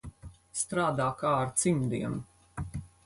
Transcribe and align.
Strādā 0.61 1.05
kā 1.19 1.33
ar 1.43 1.53
cimdiem. 1.65 2.17